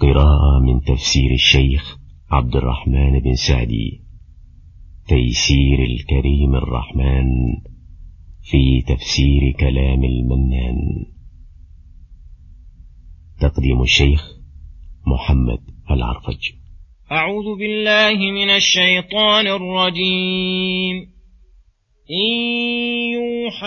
[0.00, 1.98] قراءة من تفسير الشيخ
[2.30, 4.02] عبد الرحمن بن سعدي.
[5.08, 7.26] تيسير الكريم الرحمن
[8.42, 10.76] في تفسير كلام المنان.
[13.40, 14.32] تقديم الشيخ
[15.06, 15.58] محمد
[15.90, 16.50] العرفج.
[17.12, 21.15] أعوذ بالله من الشيطان الرجيم.
[22.10, 22.32] إن
[23.10, 23.66] يوحى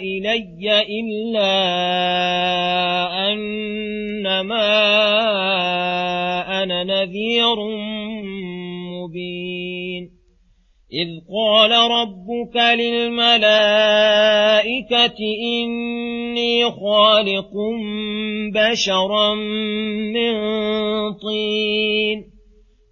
[0.00, 1.54] إلي إلا
[3.30, 4.70] أنما
[6.62, 7.56] أنا نذير
[8.90, 10.10] مبين
[10.92, 13.58] إذ قال ربك للملائكة
[15.62, 17.52] إني خالق
[18.54, 19.34] بشرا
[20.14, 20.34] من
[21.12, 22.37] طين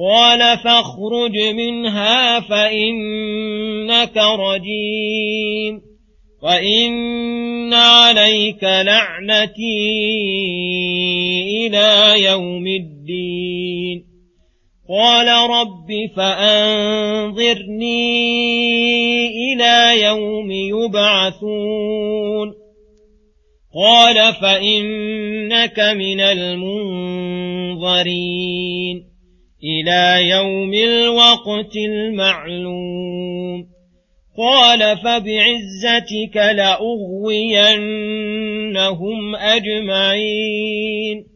[0.00, 5.80] قال فاخرج منها فإنك رجيم.
[6.42, 9.90] وإن عليك لعنتي
[11.66, 14.04] إلى يوم الدين.
[14.90, 17.88] قال رب فأنظرني
[19.28, 22.54] إلى يوم يبعثون.
[23.74, 29.07] قال فإنك من المنظرين.
[29.64, 33.66] إلى يوم الوقت المعلوم.
[34.38, 37.76] قال فبعزتك لأغوينهم
[39.36, 41.26] أجمعين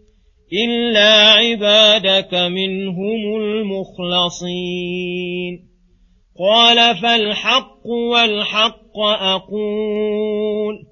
[0.67, 4.73] إلا عبادك منهم المخلصين.
[6.39, 10.92] قال فالحق والحق أقول.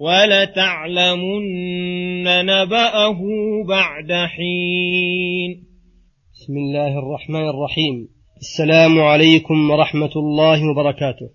[0.00, 1.44] ولتعلمن
[2.46, 3.20] نبأه
[3.68, 5.64] بعد حين.
[6.32, 8.08] بسم الله الرحمن الرحيم.
[8.40, 11.30] السلام عليكم ورحمة الله وبركاته.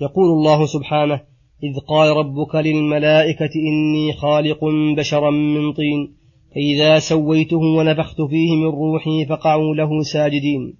[0.00, 1.20] يقول الله سبحانه
[1.62, 4.64] إذ قال ربك للملائكة إني خالق
[4.96, 6.14] بشرا من طين.
[6.54, 10.76] فإذا سويته ونفخت فيه من روحي فقعوا له ساجدين.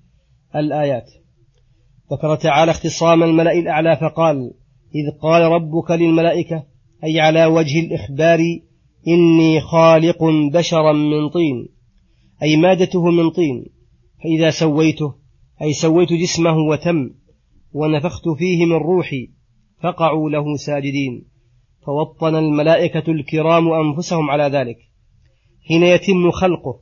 [0.56, 1.10] الآيات.
[2.12, 4.36] ذكر تعالى اختصام الملأ الأعلى فقال
[4.94, 6.73] إذ قال ربك للملائكة
[7.04, 8.38] أي على وجه الإخبار
[9.08, 11.68] إني خالق بشرا من طين
[12.42, 13.66] أي مادته من طين
[14.22, 15.14] فإذا سويته
[15.62, 17.10] أي سويت جسمه وتم
[17.72, 19.30] ونفخت فيه من روحي
[19.82, 21.24] فقعوا له ساجدين
[21.86, 24.76] فوطن الملائكة الكرام أنفسهم على ذلك.
[25.68, 26.80] حين يتم خلقه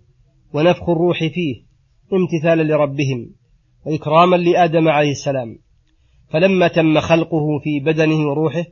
[0.54, 1.64] ونفخ الروح فيه
[2.12, 3.30] امتثالا لربهم
[3.86, 5.58] وإكراما لآدم عليه السلام
[6.30, 8.64] فلما تم خلقه في بدنه وروحه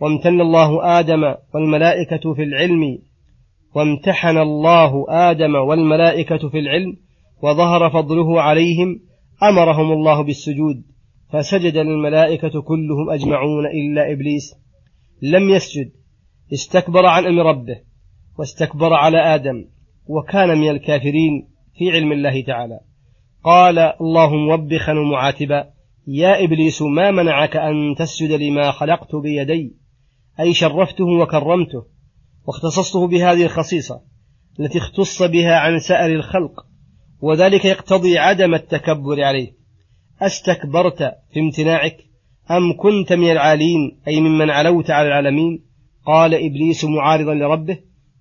[0.00, 2.98] وامتن الله آدم والملائكة في العلم
[3.74, 6.96] وامتحن الله آدم والملائكة في العلم
[7.42, 9.00] وظهر فضله عليهم
[9.42, 10.82] أمرهم الله بالسجود
[11.32, 14.54] فسجد الملائكة كلهم أجمعون إلا إبليس.
[15.22, 15.90] لم يسجد
[16.52, 17.76] استكبر عن أمر ربه
[18.38, 19.64] واستكبر على آدم
[20.06, 22.80] وكان من الكافرين في علم الله تعالى.
[23.44, 25.64] قال الله موبخا ومعاتبا
[26.06, 29.77] يا إبليس ما منعك أن تسجد لما خلقت بيدي؟
[30.40, 31.84] أي شرفته وكرمته
[32.46, 34.00] واختصصته بهذه الخصيصة
[34.60, 36.66] التي اختص بها عن سائر الخلق
[37.20, 39.52] وذلك يقتضي عدم التكبر عليه.
[40.22, 40.98] أستكبرت
[41.32, 41.96] في امتناعك؟
[42.50, 45.64] أم كنت من العالين؟ أي ممن علوت على العالمين؟
[46.06, 47.78] قال إبليس معارضا لربه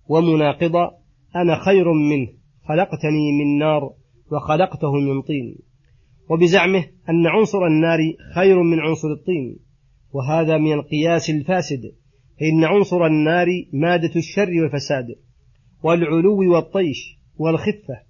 [0.09, 0.91] ومناقضا
[1.35, 2.27] أنا خير منه
[2.67, 3.93] خلقتني من نار
[4.31, 5.57] وخلقته من طين.
[6.29, 7.99] وبزعمه أن عنصر النار
[8.35, 9.59] خير من عنصر الطين
[10.13, 11.81] وهذا من القياس الفاسد
[12.39, 15.05] فإن عنصر النار مادة الشر والفساد
[15.83, 18.01] والعلو والطيش والخفة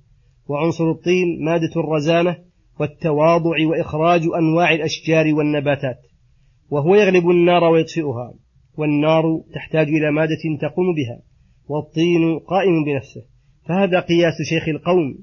[0.47, 2.37] وعنصر الطين مادة الرزانة
[2.79, 5.97] والتواضع وإخراج أنواع الأشجار والنباتات
[6.69, 8.33] وهو يغلب النار ويطفئها
[8.77, 11.21] والنار تحتاج إلى مادة تقوم بها
[11.67, 13.21] والطين قائم بنفسه.
[13.67, 15.17] فهذا قياس شيخ القوم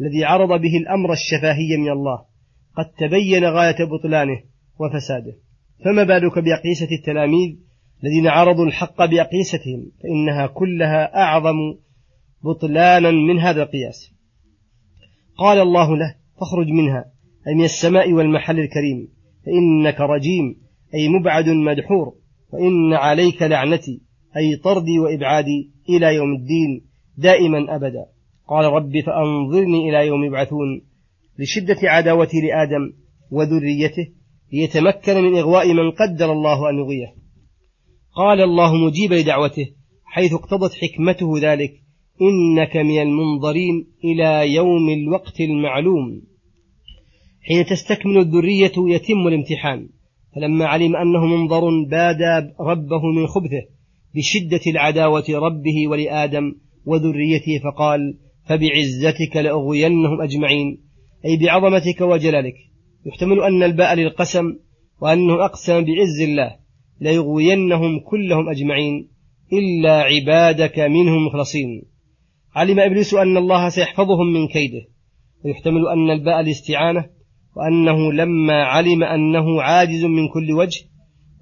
[0.00, 2.18] الذي عرض به الأمر الشفاهي من الله
[2.76, 4.40] قد تبين غاية بطلانه
[4.80, 5.36] وفساده.
[5.84, 7.56] فما بالك بأقيسة التلاميذ
[8.04, 11.56] الذين عرضوا الحق بأقيستهم فإنها كلها أعظم
[12.44, 14.14] بطلانا من هذا القياس.
[15.38, 17.04] قال الله له فاخرج منها
[17.48, 19.08] أي من السماء والمحل الكريم
[19.46, 20.56] فإنك رجيم
[20.94, 22.14] أي مبعد مدحور
[22.52, 24.02] وإن عليك لعنتي
[24.36, 26.86] أي طردي وإبعادي إلى يوم الدين
[27.16, 28.06] دائما أبدا.
[28.48, 30.82] قال رب فأنظرني إلى يوم يبعثون
[31.38, 32.92] لشدة عداوتي لآدم
[33.30, 34.08] وذريته
[34.52, 37.19] ليتمكن من إغواء من قدر الله أن يغويه.
[38.14, 39.66] قال الله مجيبا لدعوته
[40.04, 41.72] حيث اقتضت حكمته ذلك
[42.22, 46.22] إنك من المنظرين إلى يوم الوقت المعلوم.
[47.42, 49.88] حين تستكمل الذرية يتم الامتحان
[50.36, 53.62] فلما علم أنه منظر بادى ربه من خبثه
[54.14, 56.54] بشدة العداوة ربه ولآدم
[56.84, 60.80] وذريته فقال فبعزتك لأغوينهم أجمعين
[61.24, 62.54] أي بعظمتك وجلالك.
[63.06, 64.44] يحتمل أن الباء للقسم
[65.00, 66.59] وأنه أقسم بعز الله.
[67.00, 69.08] ليغوينهم كلهم أجمعين
[69.52, 71.82] إلا عبادك منهم مخلصين.
[72.54, 74.86] علم إبليس أن الله سيحفظهم من كيده
[75.44, 77.04] ويحتمل أن الباء الاستعانة
[77.56, 80.80] وأنه لما علم أنه عاجز من كل وجه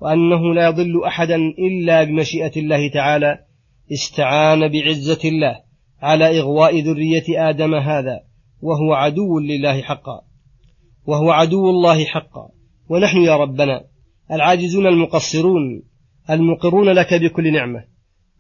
[0.01, 3.39] وأنه لا يضل أحدا إلا بمشيئة الله تعالى
[3.93, 5.57] استعان بعزة الله
[6.03, 8.21] على إغواء ذرية آدم هذا
[8.63, 10.21] وهو عدو لله حقا.
[11.07, 12.49] وهو عدو الله حقا.
[12.89, 13.85] ونحن يا ربنا
[14.33, 15.83] العاجزون المقصرون
[16.31, 17.85] المقرون لك بكل نعمة.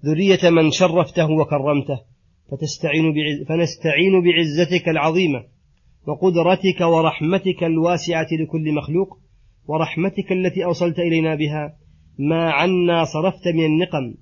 [0.04, 2.00] ذرية من شرفته وكرمته
[2.50, 5.44] فتستعين بعز فنستعين بعزتك العظيمة
[6.06, 9.18] وقدرتك ورحمتك الواسعة لكل مخلوق
[9.66, 11.76] ورحمتك التي أوصلت إلينا بها.
[12.18, 14.14] ما عنا صرفت من النقم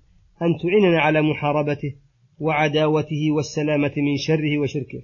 [0.43, 1.95] أن تعيننا على محاربته
[2.39, 5.03] وعداوته والسلامة من شره وشركه.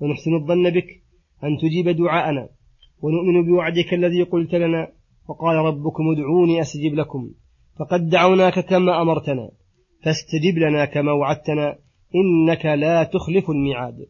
[0.00, 0.86] ونحسن الظن بك
[1.44, 2.48] أن تجيب دعاءنا
[3.02, 4.97] ونؤمن بوعدك الذي قلت لنا
[5.28, 7.30] وقال ربكم ادعوني أستجب لكم.
[7.78, 9.50] فقد دعوناك كما أمرتنا
[10.04, 11.78] فاستجب لنا كما وعدتنا
[12.14, 14.06] إنك لا تخلف الميعاد.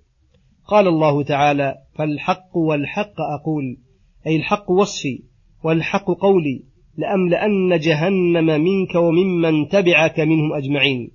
[0.65, 3.79] قال الله تعالى فالحق والحق أقول
[4.27, 5.23] أي الحق وصفي
[5.65, 6.65] والحق قولي
[6.97, 11.11] لأملأن جهنم منك وممن تبعك منهم أجمعين.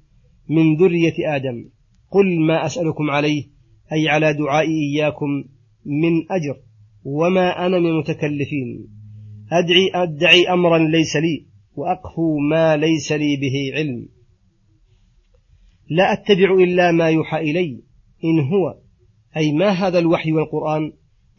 [0.50, 1.70] من ذرية آدم.
[2.12, 3.44] قل ما أسألكم عليه
[3.94, 5.44] أي على دعائي إياكم
[5.86, 6.60] من أجر
[7.04, 8.88] وما أنا من المتكلفين
[9.52, 11.46] أدعي أدعي أمرا ليس لي
[11.76, 14.10] وأقفو ما ليس لي به علم.
[15.90, 17.84] لا أتبع إلا ما يوحى إلي.
[18.24, 18.76] إن هو
[19.38, 20.92] أي ما هذا الوحي والقرآن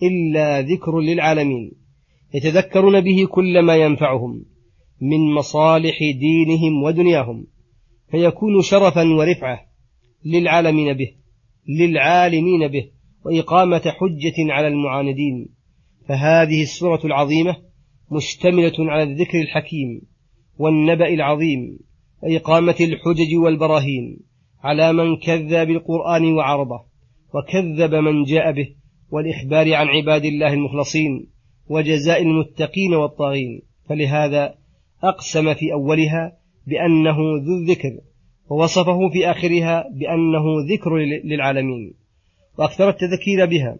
[0.03, 1.73] إلا ذكر للعالمين.
[2.35, 4.45] يتذكرون به كل ما ينفعهم
[5.01, 7.47] من مصالح دينهم ودنياهم
[8.11, 9.61] فيكون شرفا ورفعة
[10.25, 11.11] للعالمين به
[11.69, 12.91] للعالمين به
[13.25, 15.49] وإقامة حجة على المعاندين.
[16.09, 17.57] فهذه السورة العظيمة
[18.11, 20.03] مشتملة على الذكر الحكيم
[20.59, 21.79] والنبأ العظيم
[22.23, 24.21] وإقامة الحجج والبراهين
[24.63, 26.85] على من كذب بالقرآن وعرضه
[27.35, 28.69] وكذب من جاء به
[29.11, 31.27] والإخبار عن عباد الله المخلصين
[31.69, 33.63] وجزاء المتقين والطاغين.
[33.89, 34.55] فلهذا
[35.03, 38.01] أقسم في أولها بأنه ذو الذكر
[38.51, 41.95] ووصفه في آخرها بأنه ذكر للعالمين.
[42.59, 43.79] وأكثر التذكير بها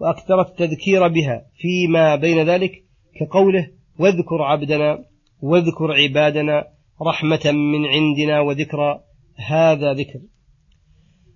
[0.00, 2.84] وأكثر التذكير بها فيما بين ذلك
[3.20, 5.04] كقوله واذكر عبدنا
[5.42, 6.66] واذكر عبادنا
[7.02, 9.00] رحمة من عندنا وذكرى
[9.36, 10.20] هذا ذكر.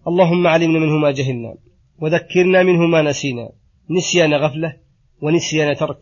[0.09, 1.55] اللهم علمنا منه ما جهلنا
[1.99, 3.51] وذكرنا منه ما نسينا
[3.91, 4.77] نسيان غفلة
[5.23, 5.99] ونسيان ترك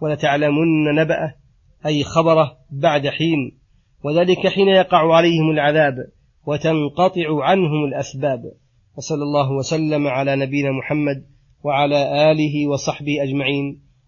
[0.00, 1.34] ولتعلمن نبأه
[1.86, 3.58] أي خبره بعد حين
[4.04, 5.94] وذلك حين يقع عليهم العذاب
[6.46, 8.40] وتنقطع عنهم الأسباب.
[8.96, 11.26] وصلى الله وسلم على نبينا محمد
[11.64, 13.85] وعلى آله وصحبه أجمعين.